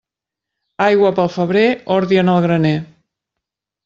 [0.85, 1.65] Aigua pel febrer,
[1.99, 2.73] ordi en el graner.